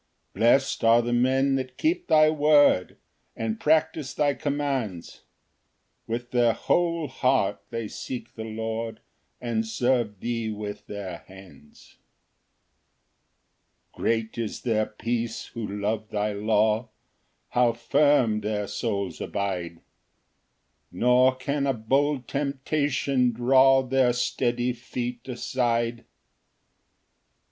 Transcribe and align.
2 0.33 0.39
Blest 0.39 0.83
are 0.83 1.03
the 1.03 1.13
men 1.13 1.53
that 1.57 1.77
keep 1.77 2.07
thy 2.07 2.27
word, 2.27 2.97
And 3.35 3.59
practise 3.59 4.15
thy 4.15 4.33
commands; 4.33 5.25
With 6.07 6.31
their 6.31 6.53
whole 6.53 7.07
heart 7.07 7.61
they 7.69 7.87
seek 7.87 8.33
the 8.33 8.43
Lord, 8.43 9.01
And 9.39 9.63
serve 9.63 10.19
thee 10.19 10.49
with 10.49 10.87
their 10.87 11.17
hands. 11.27 11.97
Ver. 13.95 14.01
165. 14.01 14.41
3 14.41 14.41
Great 14.41 14.43
is 14.43 14.61
their 14.63 14.85
peace 14.87 15.45
who 15.53 15.67
love 15.67 16.09
thy 16.09 16.33
law; 16.33 16.89
How 17.49 17.71
firm 17.71 18.41
their 18.41 18.65
souls 18.65 19.21
abide! 19.21 19.81
Nor 20.91 21.35
can 21.35 21.67
a 21.67 21.73
bold 21.73 22.27
temptation 22.27 23.33
draw 23.33 23.83
Their 23.83 24.13
steady 24.13 24.73
feet 24.73 25.27
aside. 25.27 25.97
Ver. 25.97 26.01
6. 26.05 26.07